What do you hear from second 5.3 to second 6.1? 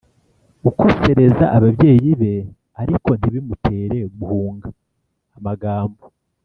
amagambo